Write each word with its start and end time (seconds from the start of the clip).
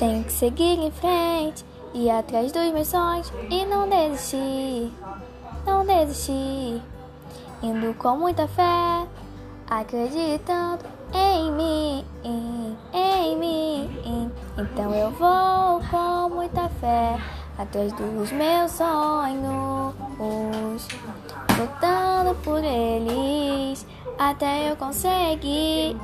Tenho 0.00 0.24
que 0.24 0.32
seguir 0.32 0.78
em 0.78 0.90
frente, 0.90 1.62
ir 1.92 2.08
atrás 2.08 2.50
dos 2.50 2.72
meus 2.72 2.88
sonhos 2.88 3.30
e 3.50 3.66
não 3.66 3.86
desistir, 3.86 4.90
não 5.66 5.84
desistir. 5.84 6.80
Indo 7.62 7.92
com 7.98 8.16
muita 8.16 8.48
fé, 8.48 9.06
acreditando 9.68 10.86
em 11.12 11.52
mim, 11.52 12.04
em 12.24 13.36
mim. 13.36 14.30
Então 14.56 14.94
eu 14.94 15.10
vou 15.10 15.82
com 15.90 16.34
muita 16.34 16.70
fé 16.80 17.18
atrás 17.58 17.92
dos 17.92 18.32
meus 18.32 18.70
sonhos, 18.70 19.94
lutando 21.58 22.34
por 22.42 22.64
eles 22.64 23.86
até 24.18 24.70
eu 24.70 24.76
conseguir. 24.76 25.94